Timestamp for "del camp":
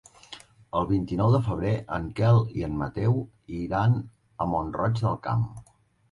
5.05-5.45